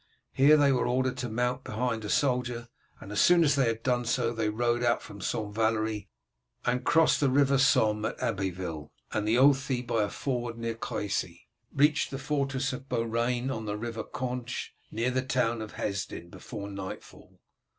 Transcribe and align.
Here 0.33 0.57
they 0.57 0.71
were 0.71 0.87
ordered 0.87 1.15
to 1.17 1.29
mount 1.29 1.59
each 1.59 1.65
behind 1.65 2.03
a 2.03 2.09
soldier, 2.09 2.69
and 2.99 3.11
as 3.11 3.21
soon 3.21 3.43
as 3.43 3.53
they 3.53 3.67
had 3.67 3.83
done 3.83 4.03
so 4.05 4.33
they 4.33 4.49
rode 4.49 4.83
out 4.83 5.03
from 5.03 5.21
St. 5.21 5.53
Valery, 5.53 6.09
and 6.65 6.83
crossing 6.83 7.27
the 7.27 7.31
river 7.35 7.59
Somme 7.59 8.05
at 8.05 8.19
Abbeville, 8.19 8.91
and 9.11 9.27
the 9.27 9.35
Authie 9.35 9.85
by 9.85 10.01
a 10.01 10.09
ford 10.09 10.57
near 10.57 10.73
Crecy, 10.73 11.47
reached 11.71 12.09
the 12.09 12.17
fortress 12.17 12.73
of 12.73 12.89
Beaurain 12.89 13.51
on 13.51 13.65
the 13.65 13.77
river 13.77 14.03
Canche 14.03 14.71
near 14.89 15.11
the 15.11 15.21
town 15.21 15.61
of 15.61 15.73
Hesdin 15.73 16.29
before 16.31 16.67
nightfall. 16.67 17.39